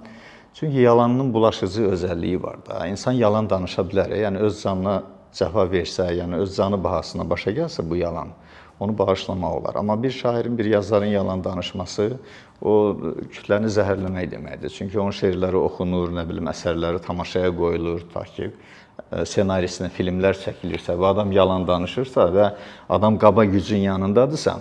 çünki 0.54 0.78
yalanın 0.78 1.34
bulaşıcı 1.34 1.82
özəlliyi 1.82 2.44
var 2.44 2.66
da. 2.66 2.88
İnsan 2.88 3.12
yalan 3.12 3.50
danışa 3.50 3.82
bilər. 3.82 4.14
Yəni 4.16 4.38
öz 4.38 4.64
canına 4.64 5.02
cəfa 5.34 5.66
versə, 5.72 6.10
yəni 6.16 6.42
öz 6.44 6.56
canı 6.56 6.84
bahasına 6.84 7.30
başa 7.30 7.52
gəlsə 7.52 7.90
bu 7.90 7.96
yalan 7.96 8.36
onu 8.80 8.98
bağışlamaq 8.98 9.62
olar. 9.62 9.76
Amma 9.76 10.04
bir 10.04 10.12
şairin, 10.12 10.58
bir 10.58 10.66
yazarın 10.66 11.06
yalan 11.06 11.44
danışması 11.44 12.18
o 12.62 12.98
kütləni 13.32 13.70
zəhərləmək 13.70 14.32
deməkdir. 14.32 14.74
Çünki 14.74 15.00
onun 15.00 15.14
şeirləri 15.14 15.60
oxunur, 15.60 16.10
nə 16.14 16.26
bilim, 16.30 16.50
əsərləri 16.50 17.02
tamaşaya 17.06 17.54
qoyulur, 17.58 18.04
ki 18.36 18.50
e, 18.50 19.26
ssenarisinə 19.26 19.90
filmlər 19.94 20.38
çəkilirsə 20.42 20.98
və 20.98 21.14
adam 21.14 21.32
yalan 21.32 21.68
danışırsa 21.68 22.28
və 22.36 22.52
adam 22.90 23.18
qaba 23.22 23.46
gücün 23.46 23.86
yanındadırsa, 23.86 24.60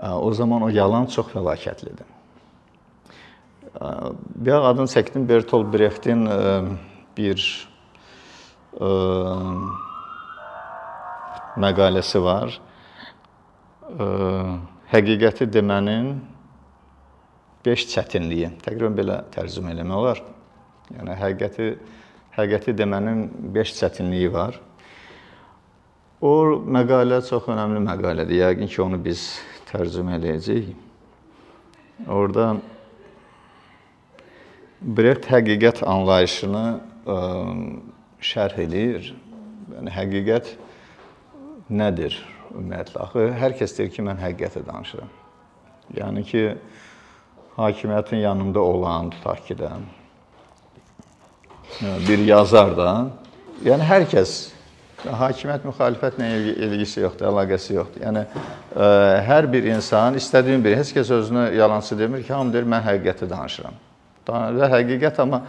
o 0.00 0.32
zaman 0.32 0.62
o 0.62 0.68
yalan 0.68 1.06
çox 1.06 1.32
fəlakətlidir. 1.34 2.08
Bir 4.36 4.52
adını 4.52 4.88
çəkdim 4.90 5.28
Bertolt 5.28 5.68
Brechtin 5.72 6.26
bir 7.16 7.44
məqaləsi 11.60 12.22
var 12.24 12.60
həqiqəti 14.90 15.46
demənin 15.50 16.14
5 17.66 17.86
çətinliyi. 17.92 18.54
Təqribən 18.64 18.96
belə 18.96 19.20
tərcümə 19.34 19.74
eləmək 19.74 19.96
olar. 19.98 20.22
Yəni 20.96 21.16
həqiqəti 21.20 21.68
həqiqəti 22.36 22.74
demənin 22.78 23.26
5 23.54 23.74
çətinliyi 23.80 24.32
var. 24.32 24.58
O 26.20 26.32
məqalə 26.76 27.20
çox 27.26 27.48
önəmli 27.50 27.82
məqalədir. 27.84 28.40
Yəqin 28.42 28.70
ki, 28.70 28.82
onu 28.82 28.98
biz 29.04 29.40
tərcümə 29.70 30.18
eləyəcəyik. 30.18 30.74
Orda 32.10 32.54
Brecht 34.80 35.26
həqiqət 35.28 35.82
anlayışını 35.84 36.66
ə, 37.04 37.16
şərh 38.24 38.60
edir. 38.64 39.10
Yəni 39.74 39.92
həqiqət 39.92 40.54
nədir? 41.68 42.16
ümumiyyətlə. 42.54 43.04
Axı 43.04 43.26
hər 43.38 43.54
kəs 43.58 43.74
deyir 43.76 43.90
ki, 43.94 44.04
mən 44.06 44.20
həqiqəti 44.20 44.62
danışıram. 44.66 45.10
Yəni 45.96 46.24
ki, 46.26 46.44
hakimiyyətin 47.56 48.22
yanında 48.24 48.60
olan, 48.60 49.10
tutaq 49.14 49.42
ki 49.46 49.56
də, 49.60 49.70
bir 52.06 52.24
yazar 52.26 52.74
da, 52.76 52.90
yəni 53.66 53.86
hər 53.86 54.06
kəs 54.10 54.36
hakimiyyət 55.04 55.66
müxalifətlə 55.68 56.28
ilgisi 56.66 57.04
yoxdur, 57.04 57.30
əlaqəsi 57.30 57.74
yoxdur. 57.76 58.04
Yəni 58.04 58.26
ə, 58.26 58.90
hər 59.26 59.48
bir 59.52 59.66
insan 59.72 60.18
istədiyin 60.20 60.62
bir, 60.64 60.76
heç 60.80 60.92
kəs 60.96 61.12
özünü 61.16 61.48
yalançı 61.56 61.98
demir 61.98 62.22
ki, 62.24 62.32
hamı 62.32 62.54
deyir 62.54 62.68
mən 62.68 62.86
həqiqəti 62.86 63.30
danışıram. 63.30 63.82
Və 64.30 64.72
həqiqət 64.76 65.20
amma 65.22 65.44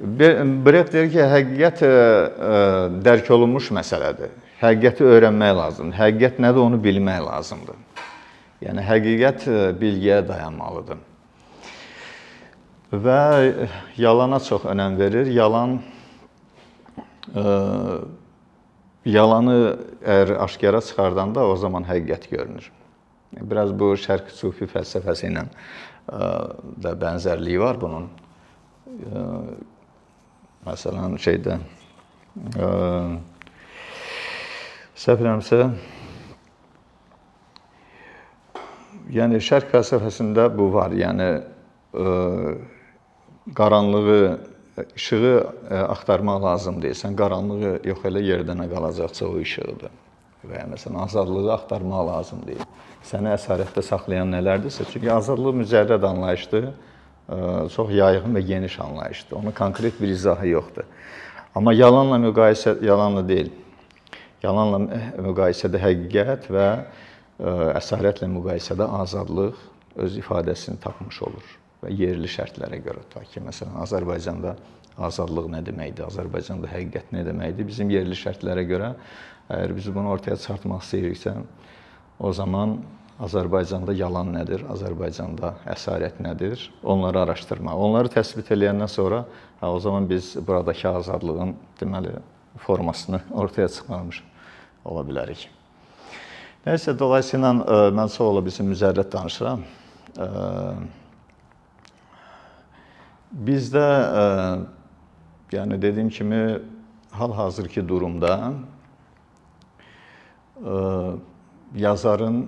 Brecht 0.00 0.94
deyir 0.94 1.10
ki, 1.12 1.24
həqiqət 1.34 1.82
ə, 1.84 1.90
ə, 1.90 2.62
dərk 3.04 3.28
olunmuş 3.36 3.72
məsələdir 3.76 4.30
həqiqəti 4.60 5.06
öyrənmək 5.08 5.54
lazımdır. 5.56 5.96
Həqiqət 5.98 6.40
nədir 6.42 6.64
onu 6.64 6.80
bilmək 6.82 7.22
lazımdır. 7.24 7.78
Yəni 8.60 8.84
həqiqət 8.84 9.46
e, 9.48 9.60
bilgiyə 9.80 10.20
dayanmalıdır. 10.28 11.00
Və 12.92 13.20
e, 13.40 13.68
yalana 14.00 14.40
çox 14.44 14.66
önəm 14.68 14.98
verir. 15.00 15.30
Yalan 15.32 15.78
ə, 17.32 17.40
e, 17.40 17.44
yalanı 19.04 19.56
əgər 20.02 20.36
aşkara 20.44 20.80
çıxardanda 20.84 21.46
o 21.46 21.56
zaman 21.56 21.86
həqiqət 21.88 22.28
görünür. 22.30 22.70
Biraz 23.40 23.72
bu 23.72 23.94
şərq 24.00 24.32
sufi 24.34 24.66
fəlsəfəsi 24.68 25.28
ilə 25.30 25.46
ə, 25.46 26.30
də 26.82 26.94
bənzərliyi 27.00 27.60
var 27.62 27.80
bunun. 27.80 28.08
Ə, 28.90 29.26
məsələn 30.66 31.16
şeydə 31.22 31.60
ə, 32.58 32.70
Səhv 35.00 35.22
eləmirəmsə, 35.22 35.56
yəni 39.14 39.38
şərq 39.40 39.70
fəlsəfəsində 39.72 40.50
bu 40.52 40.66
var. 40.74 40.92
Yəni 40.92 41.28
ə, 41.30 42.02
e, 42.02 43.54
qaranlığı, 43.56 44.18
işığı 44.96 45.46
e, 45.70 45.74
axtarmaq 45.74 46.42
lazım 46.42 46.82
deyil. 46.82 46.98
Sən 46.98 47.16
qaranlığı 47.16 47.80
yox 47.88 48.06
elə 48.10 48.22
yerdə 48.24 48.56
nə 48.58 48.68
qalacaqsa 48.70 49.26
o 49.26 49.38
işıqdır. 49.40 49.90
və 50.48 50.62
məsələn 50.72 51.02
azadlığı 51.04 51.52
axtarmaq 51.52 52.06
lazımdır. 52.08 52.62
Səni 53.04 53.32
əsarətdə 53.34 53.82
saxlayan 53.84 54.30
nələrdirsə, 54.32 54.86
çünki 54.92 55.10
azadlıq 55.12 55.58
mücərrəd 55.62 56.06
anlayışdır, 56.06 56.70
çox 57.74 57.92
yayğın 57.94 58.36
və 58.36 58.44
geniş 58.46 58.78
anlayışdır. 58.80 59.36
Onun 59.36 59.56
konkret 59.56 60.00
bir 60.00 60.08
izahı 60.08 60.48
yoxdur. 60.48 60.88
Amma 61.54 61.72
yalanla 61.72 62.18
müqayisə 62.24 62.78
yalanla 62.84 63.26
deyil. 63.28 63.52
Yalanla 64.42 64.80
müqayisədə 65.28 65.80
həqiqət 65.84 66.50
və 66.54 66.68
əsarətlə 67.76 68.28
müqayisədə 68.32 68.88
azadlıq 69.02 69.66
öz 70.00 70.20
ifadəsini 70.22 70.80
tapmış 70.80 71.22
olur 71.22 71.59
və 71.80 71.92
yerli 71.96 72.28
şərtlərə 72.28 72.80
görə 72.84 73.04
ta 73.12 73.24
ki, 73.24 73.42
məsələn, 73.44 73.78
Azərbaycanda 73.84 74.54
azadlıq 75.00 75.48
nə 75.52 75.62
deməkdir, 75.64 76.06
Azərbaycanda 76.10 76.70
həqiqət 76.70 77.12
nə 77.14 77.24
deməkdir, 77.26 77.68
bizim 77.68 77.90
yerli 77.92 78.16
şərtlərə 78.18 78.64
görə 78.68 78.94
əgər 79.50 79.74
biz 79.76 79.90
bunu 79.94 80.12
ortaya 80.12 80.36
çıxartmaq 80.38 80.82
istəyiriksə, 80.84 81.34
o 82.20 82.32
zaman 82.36 82.78
Azərbaycanda 83.20 83.92
yalan 83.96 84.30
nədir, 84.32 84.62
Azərbaycanda 84.72 85.54
əsarət 85.68 86.22
nədir, 86.24 86.62
onları 86.80 87.24
araşdırmaq. 87.26 87.76
Onları 87.76 88.12
təsbit 88.14 88.48
eləyəndən 88.54 88.88
sonra 88.88 89.24
hə, 89.60 89.68
o 89.68 89.80
zaman 89.80 90.08
biz 90.08 90.32
buradakı 90.40 90.88
azadlığın 90.88 91.52
deməli 91.80 92.14
formasını 92.64 93.20
ortaya 93.42 93.68
çıxarmış 93.68 94.22
ola 94.84 95.04
bilərik. 95.04 95.48
Nəsə 96.64 96.96
dolayısıyla 96.98 97.52
mən 97.96 98.08
çox 98.12 98.24
ola 98.30 98.44
bilsin 98.44 98.68
müzərrət 98.72 99.12
danışıram. 99.12 99.68
Bizdə 103.30 103.86
yəni 105.52 105.78
dediyim 105.82 106.08
kimi 106.10 106.58
hal-hazırki 107.10 107.88
durumda 107.88 108.52
yazarın 111.74 112.40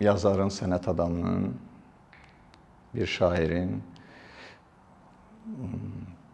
yazarın, 0.00 0.50
sənət 0.52 0.90
adamının, 0.90 1.54
bir 2.94 3.06
şairin, 3.06 3.78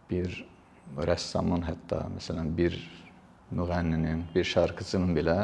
bir 0.09 0.45
rəssamın 0.97 1.63
hətta 1.65 2.03
məsələn 2.17 2.51
bir 2.57 2.77
müğənninin, 3.53 4.25
bir 4.35 4.43
şarkıcının 4.43 5.15
belə 5.15 5.37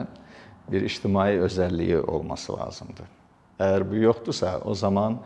bir 0.70 0.86
ictimai 0.86 1.40
özəlliyi 1.46 2.02
olması 2.02 2.54
lazımdır. 2.54 3.08
Əgər 3.60 3.90
bu 3.90 3.96
yoxdursa, 4.04 4.60
o 4.66 4.76
zaman 4.76 5.20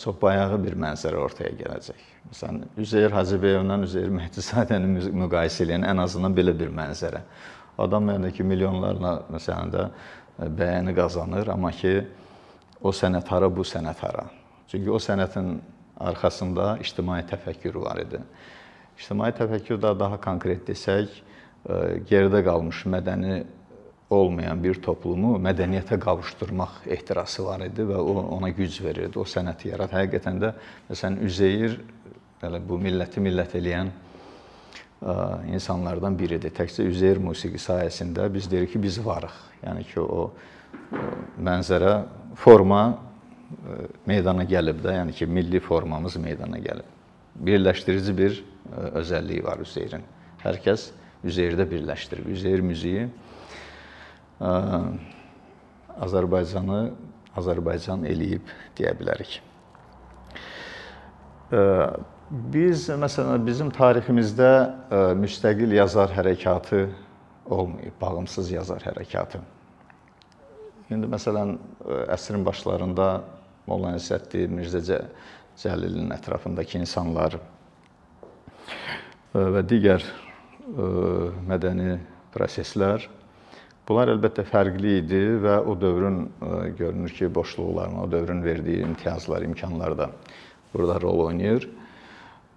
çox 0.00 0.16
bayağı 0.22 0.58
bir 0.64 0.76
mənzərə 0.80 1.20
ortaya 1.20 1.52
gələcək. 1.58 2.04
Məsələn, 2.30 2.62
Üzeyir 2.80 3.12
Hacıbəyovla 3.12 3.78
Üzeyir 3.84 4.12
Mehdizadəni 4.14 5.10
müqayisə 5.12 5.66
edən 5.66 5.84
ən 5.90 6.00
azından 6.02 6.34
belə 6.36 6.54
bir 6.56 6.72
mənzərə. 6.74 7.20
Adam 7.78 8.08
yəni 8.14 8.32
ki, 8.32 8.46
milyonlarla 8.48 9.12
məsələn 9.34 9.72
də 9.74 9.84
bəyəni 10.56 10.94
qazanır, 10.96 11.52
amma 11.52 11.70
ki 11.76 11.94
o 12.80 12.92
sənət 12.92 13.28
hara, 13.32 13.50
bu 13.52 13.64
sənət 13.64 14.00
hara. 14.04 14.26
Çünki 14.72 14.90
o 14.90 15.00
sənətin 15.00 15.58
arxasında 16.00 16.76
ictimai 16.80 17.22
təfəkkür 17.28 17.76
var 17.84 18.00
idi. 18.00 18.22
İctimai 18.96 19.30
təfəkkür 19.36 19.80
də 19.84 19.92
daha 20.00 20.20
konkret 20.20 20.64
desək, 20.68 21.12
geridə 22.08 22.42
qalmış 22.46 22.84
mədəni 22.88 23.42
olmayan 24.10 24.60
bir 24.62 24.78
toplumu 24.82 25.34
mədəniyyətə 25.42 25.98
qavuşdurmaq 26.02 26.84
ehtirası 26.94 27.44
var 27.46 27.64
idi 27.66 27.86
və 27.88 27.98
o 27.98 28.14
ona 28.36 28.52
güc 28.54 28.78
verirdi. 28.84 29.18
O 29.18 29.26
sənəti 29.26 29.72
yarat. 29.72 29.94
Həqiqətən 29.96 30.38
də 30.42 30.52
məsələn 30.90 31.18
Üzeyir 31.26 31.80
belə 32.42 32.60
bu 32.62 32.78
milləti 32.78 33.22
millət 33.22 33.56
eləyən 33.58 33.90
ə, 33.90 35.16
insanlardan 35.50 36.18
biridir. 36.18 36.54
Təkcə 36.54 36.86
Üzeyir 36.86 37.18
musiqi 37.22 37.58
sayəsində 37.58 38.28
biz 38.32 38.46
deyirik 38.50 38.76
ki, 38.76 38.82
biz 38.82 39.00
varıq. 39.02 39.34
Yəni 39.64 39.82
ki, 39.90 40.00
o 40.04 40.30
ə, 40.30 41.02
mənzərə, 41.48 41.96
forma 42.38 42.82
ə, 42.92 43.80
meydana 44.06 44.46
gəlib 44.46 44.84
də, 44.86 45.00
yəni 45.00 45.16
ki, 45.18 45.26
milli 45.26 45.60
formamız 45.60 46.20
meydana 46.22 46.62
gəlib. 46.62 46.94
Birləşdirici 47.42 48.14
bir 48.16 48.38
ə, 48.38 48.92
özəlliyi 49.02 49.42
var 49.44 49.66
Üzeyrin. 49.66 50.06
Hər 50.46 50.62
kəs 50.62 50.92
Üzeyirdə 51.26 51.66
birləşdirir. 51.66 52.28
Üzeyir 52.30 52.62
müziyi 52.62 53.08
Azərbaycanı 56.06 56.80
Azərbaycan 57.36 58.04
eləyib 58.08 58.44
deyə 58.76 58.92
bilərik. 58.96 59.40
Biz 62.56 62.88
məsələn 62.98 63.44
bizim 63.46 63.70
tariximizdə 63.70 64.52
müstəqil 65.20 65.76
yazar 65.76 66.10
hərəkatı 66.16 66.88
olmayıb, 67.46 67.94
bağımsız 68.00 68.50
yazar 68.50 68.82
hərəkatı. 68.82 69.38
İndi 70.90 71.06
məsələn 71.10 71.56
əsrin 72.14 72.44
başlarında 72.46 73.22
Molla 73.66 73.94
Nəsrəddin, 73.94 74.52
Mirzə 74.54 75.00
Cəlilin 75.56 76.12
ətrafındakı 76.14 76.78
insanlar 76.82 77.38
və 79.32 79.62
digər 79.66 80.04
mədəni 81.46 81.96
proseslər 82.34 83.06
Bunlar 83.86 84.10
əlbəttə 84.10 84.42
fərqli 84.48 84.96
idi 84.98 85.18
və 85.44 85.60
o 85.62 85.76
dövrün 85.78 86.24
e, 86.26 86.48
görünür 86.74 87.12
ki, 87.14 87.28
boşluqlarına, 87.34 88.00
o 88.02 88.10
dövrün 88.10 88.42
verdiyi 88.42 88.82
imtiyazlar, 88.82 89.44
imkanlar 89.46 89.94
da 89.98 90.08
burada 90.72 90.96
rol 91.00 91.22
oynayır. 91.28 91.68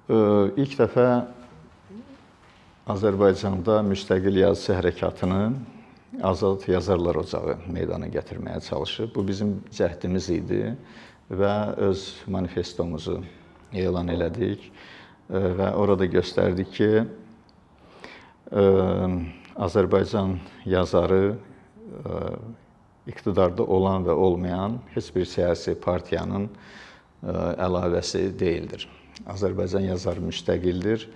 E, 0.10 0.18
ilk 0.64 0.74
dəfə 0.80 1.06
Azərbaycanda 2.90 3.78
müstəqil 3.86 4.42
yazıçı 4.42 4.74
hərəkatını 4.80 5.42
Azad 6.26 6.66
Yazarlar 6.66 7.22
Ocağı 7.22 7.60
meydana 7.70 8.10
gətirməyə 8.10 8.66
çalışıb. 8.66 9.14
Bu 9.14 9.28
bizim 9.28 9.60
cəhdimiz 9.70 10.32
idi 10.34 10.64
və 11.30 11.56
öz 11.92 12.08
manifestomuzu 12.26 13.20
elan 13.78 14.10
elədik 14.10 14.66
e, 14.66 15.44
və 15.62 15.76
orada 15.78 16.10
göstərdik 16.10 16.74
ki, 16.74 16.90
Azərbaycan 19.60 20.38
yazarı 20.66 21.36
e, 21.36 22.20
iqtidarda 23.12 23.66
olan 23.66 24.06
və 24.08 24.16
olmayan 24.16 24.78
heç 24.94 25.10
bir 25.16 25.26
siyasi 25.28 25.76
partiyanın 25.76 26.48
e, 26.48 27.34
əlavəsi 27.66 28.30
deyildir. 28.40 28.88
Azərbaycan 29.28 29.84
yazarı 29.90 30.24
müstəqildir. 30.30 31.10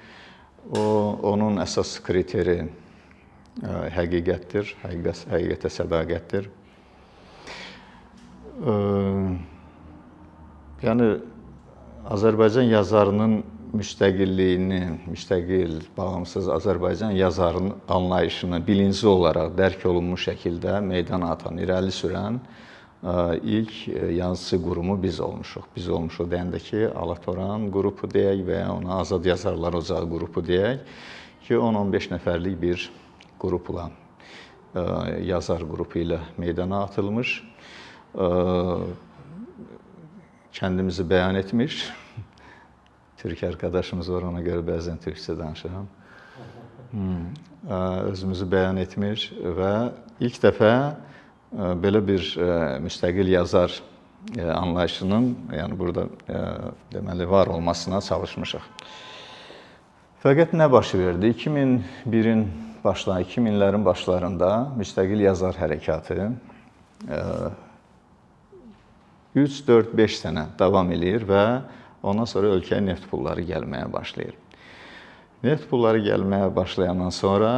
O 0.76 0.84
onun 1.32 1.62
əsas 1.64 1.96
kriteri 2.04 2.60
e, 2.64 2.68
həqiqətdir, 3.96 4.76
həqiqət, 4.84 5.26
həqiqətə 5.32 5.74
sədaqətdir. 5.80 6.52
Yəni 10.84 11.08
Azərbaycan 12.14 12.68
yazarının 12.70 13.40
müstəqilliyini, 13.74 14.82
müstəqil, 15.10 15.80
bağımsız 15.98 16.48
Azərbaycan 16.54 17.16
yazarının 17.18 17.74
anlayışını 17.90 18.60
bilinci 18.68 19.08
olaraq 19.08 19.56
dərk 19.58 19.88
olunmuş 19.90 20.28
şəkildə 20.30 20.78
meydana 20.86 21.32
atan, 21.34 21.58
irəli 21.58 21.94
sürən 21.94 22.38
ilk 23.44 23.88
yazıçı 24.18 24.62
qurumu 24.64 25.00
biz 25.04 25.20
olmuşuq. 25.20 25.66
Biz 25.76 25.90
olmuşuq 25.90 26.30
deyəndə 26.32 26.62
ki, 26.64 26.86
Alatoran 26.96 27.66
qrupu 27.74 28.08
deyək 28.08 28.46
və 28.48 28.62
ya 28.62 28.70
ona 28.76 29.02
Azad 29.02 29.26
Yazarlar 29.26 29.74
Ocağı 29.82 30.06
qrupu 30.10 30.46
deyək 30.46 30.86
ki, 31.48 31.58
10-15 31.58 32.14
nəfərlik 32.14 32.62
bir 32.62 32.88
qrupla 33.42 33.90
yazar 35.22 35.62
qrupu 35.70 36.02
ilə 36.02 36.20
meydana 36.38 36.84
atılmış 36.88 37.36
kəndimizi 40.54 41.06
bəyan 41.10 41.38
etmiş 41.38 41.84
Türk 43.24 43.44
arkadaşımız 43.44 44.10
var, 44.12 44.26
ona 44.28 44.42
görə 44.44 44.60
bəzən 44.68 44.98
türkçə 45.00 45.38
danışıram. 45.40 45.86
Hmm. 46.92 47.30
Özümüzü 48.12 48.46
bəyan 48.52 48.82
etmiş 48.82 49.30
və 49.40 49.70
ilk 50.20 50.42
dəfə 50.44 50.72
belə 51.80 52.02
bir 52.04 52.26
müstəqil 52.84 53.30
yazar 53.32 53.78
anlayışının, 54.36 55.30
yəni 55.56 55.78
burada 55.80 56.04
deməli 56.92 57.30
var 57.30 57.48
olmasına 57.48 58.02
çalışmışıq. 58.04 58.66
Fəqət 60.24 60.52
nə 60.60 60.68
baş 60.72 60.92
verdi? 61.00 61.32
2001-in 61.32 62.44
başları, 62.84 63.24
2000-lərin 63.24 63.86
başlarında 63.86 64.50
müstəqil 64.80 65.24
yazar 65.30 65.56
hərəkatı 65.60 66.34
3, 69.36 69.64
4, 69.68 69.96
5 69.98 70.20
sənə 70.26 70.46
davam 70.60 70.92
eləyir 70.92 71.24
və 71.32 71.46
Ondan 72.04 72.28
sonra 72.30 72.52
ölkəyə 72.58 72.82
neft 72.84 73.08
pulları 73.12 73.46
gəlməyə 73.48 73.88
başlayır. 73.94 74.36
Neft 75.44 75.70
pulları 75.70 76.04
gəlməyə 76.04 76.52
başlayandan 76.56 77.16
sonra 77.16 77.54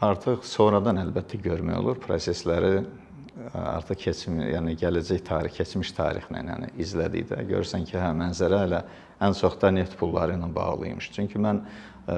artıq 0.00 0.46
sonradan 0.46 1.00
əlbəttə 1.02 1.40
görmək 1.42 1.82
olur 1.82 2.00
prosesləri 2.02 2.80
artıq 3.54 4.00
keçmiş, 4.06 4.48
yəni 4.54 4.74
gələcək 4.78 5.20
tarix, 5.26 5.54
keçmiş 5.58 5.92
tarixlə 5.94 6.42
yəni 6.42 6.72
izlədikdə 6.82 7.44
görürsən 7.50 7.84
ki, 7.86 7.98
hə 7.98 8.10
mənzərə 8.18 8.64
elə 8.66 8.82
ən 9.22 9.34
çox 9.38 9.54
da 9.62 9.70
neft 9.74 9.94
pulları 9.98 10.34
ilə 10.38 10.50
bağlı 10.54 10.90
imiş. 10.92 11.12
Çünki 11.14 11.38
mən 11.42 11.62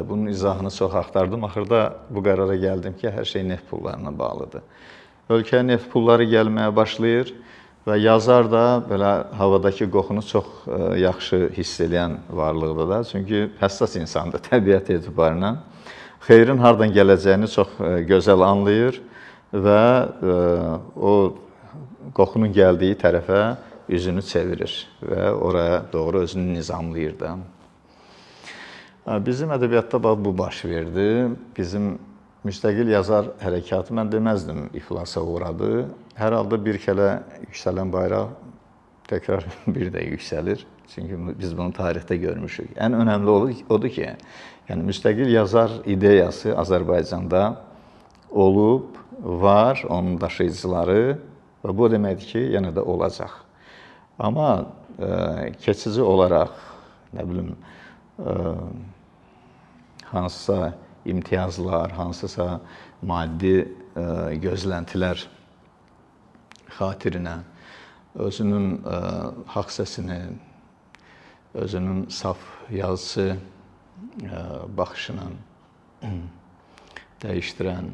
Bunun 0.09 0.27
izahını 0.27 0.71
çox 0.71 0.95
axtardım. 0.95 1.45
Axırda 1.45 1.97
bu 2.11 2.23
qərara 2.23 2.55
gəldim 2.55 2.95
ki, 2.95 3.09
hər 3.11 3.25
şey 3.27 3.43
neft 3.49 3.67
pullarına 3.71 4.13
bağlıdır. 4.19 4.63
Ölkəyə 5.31 5.65
neft 5.67 5.91
pulları 5.91 6.29
gəlməyə 6.31 6.71
başlayır 6.77 7.33
və 7.91 7.99
yazar 7.99 8.47
da 8.51 8.65
belə 8.87 9.11
havadakı 9.35 9.89
qoxunu 9.91 10.23
çox 10.23 10.49
yaxşı 11.01 11.51
hiss 11.57 11.81
edən 11.83 12.19
varlıqdır 12.31 12.89
da. 12.91 13.03
Çünki 13.05 13.49
həssas 13.61 13.99
insandır 13.99 14.45
təbiət 14.51 14.93
etibarıyla. 14.97 15.57
Xeyrin 16.27 16.61
hardan 16.63 16.93
gələcəyini 16.95 17.49
çox 17.51 17.79
gözəl 18.09 18.45
anlayır 18.47 19.01
və 19.53 19.83
o 20.97 21.15
qoxunun 22.15 22.53
gəldiyi 22.55 22.99
tərəfə 23.01 23.41
üzünü 23.91 24.23
çevirir 24.23 24.75
və 25.03 25.31
oraya 25.33 25.81
doğru 25.93 26.23
özünü 26.27 26.55
nizamlayır 26.59 27.17
da. 27.19 27.33
Bizim 29.27 29.51
ədəbiyyatda 29.51 30.03
bax 30.03 30.19
bu 30.25 30.37
baş 30.39 30.65
verdi. 30.65 31.09
Bizim 31.57 31.97
müstəqil 32.47 32.93
yazar 32.95 33.33
hərəkatı 33.43 33.95
mən 33.97 34.11
deməzdim 34.13 34.69
iflasa 34.77 35.23
uğradı. 35.23 35.89
Hər 36.17 36.37
halda 36.39 36.59
bir 36.65 36.79
kələ 36.81 37.09
yüksələn 37.49 37.93
bayraq 37.93 38.33
təkrar 39.11 39.47
bir 39.75 39.91
də 39.93 40.05
yüksəlir. 40.13 40.65
Çünki 40.95 41.19
biz 41.39 41.53
bunu 41.57 41.75
tarixdə 41.77 42.17
görmüşük. 42.19 42.73
Ən 42.81 42.97
önəmli 42.99 43.35
odur 43.71 43.91
ki, 43.93 44.09
yəni 44.71 44.87
müstəqil 44.89 45.31
yazar 45.31 45.77
ideyası 45.87 46.57
Azərbaycanda 46.59 47.45
olub, 48.31 48.97
var, 49.21 49.85
onun 49.89 50.17
daşıyıcıları 50.21 51.19
və 51.65 51.77
bu 51.77 51.89
deməkdir 51.93 52.33
ki, 52.33 52.43
yenə 52.57 52.73
də 52.75 52.83
olacaq. 52.83 53.33
Amma 54.19 54.51
e, 54.99 55.53
keçici 55.61 56.03
olaraq 56.03 56.53
nə 57.15 57.27
bilim 57.29 57.51
e, 57.53 58.35
hansısa 60.11 60.73
imtiyazlar, 61.05 61.93
hansısa 61.97 62.61
maddi 63.03 63.55
ə, 63.63 63.69
e, 63.97 64.37
gözləntilər 64.43 65.25
xatirinə 66.77 67.41
özünün 68.21 68.69
ə, 68.81 68.97
e, 68.97 69.23
haqq 69.55 69.73
səsini, 69.79 70.21
özünün 71.55 72.05
saf 72.13 72.43
yazısı 72.73 73.31
ə, 73.31 73.39
e, 74.25 74.45
baxışına 74.77 75.31
dəyişdirən, 77.21 77.91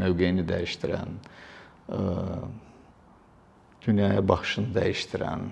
mövqeyini 0.00 0.44
dəyişdirən, 0.48 1.18
ə, 1.96 2.04
dünyaya 3.86 4.22
baxışını 4.28 4.72
dəyişdirən, 4.76 5.50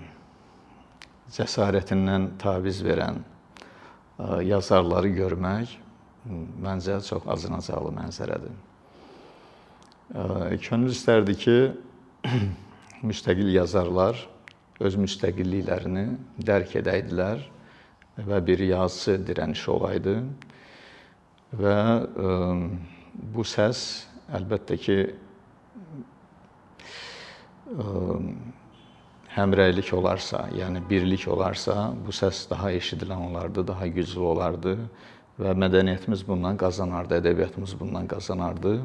cəsarətindən 1.33 2.31
taviz 2.41 2.79
verən 2.85 3.21
yazarları 4.43 5.11
görmək 5.13 5.75
məncə 6.27 6.99
çox 7.05 7.27
acınacaqlı 7.27 7.93
mənzərədir. 7.95 8.57
Könül 10.65 10.91
istərdi 10.91 11.35
ki, 11.37 11.57
müstəqil 13.09 13.51
yazarlar 13.53 14.19
öz 14.83 14.95
müstəqilliklərini 14.99 16.05
dərk 16.45 16.75
edəydilər 16.81 17.43
və 18.27 18.39
bir 18.45 18.63
yazısı 18.63 19.19
dirənişi 19.27 19.71
olaydı 19.71 20.15
və 21.59 21.77
bu 23.35 23.45
səs 23.47 23.83
əlbəttə 24.35 24.77
ki 24.79 24.97
həmrəylik 29.35 29.93
olarsa, 29.93 30.47
yəni 30.57 30.81
birlik 30.89 31.27
olarsa, 31.29 31.91
bu 31.93 32.13
səs 32.15 32.47
daha 32.49 32.71
eşidilən 32.73 33.29
olardı, 33.29 33.67
daha 33.67 33.87
güclü 33.87 34.19
olardı 34.19 34.75
və 35.39 35.53
mədəniyyətimiz 35.55 36.25
bundan 36.27 36.57
qazanardı, 36.59 37.21
ədəbiyyatımız 37.21 37.77
bundan 37.79 38.07
qazanardı. 38.11 38.81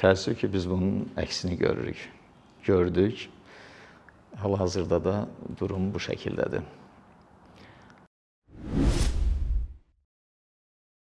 Təəssüf 0.00 0.36
ki, 0.42 0.52
biz 0.52 0.68
bunun 0.68 1.06
əksini 1.16 1.56
görürük. 1.56 2.00
Gördük. 2.64 3.28
Hal-hazırda 4.42 4.98
da 5.04 5.14
durum 5.60 5.92
bu 5.94 6.02
şəkildədir. 6.02 6.64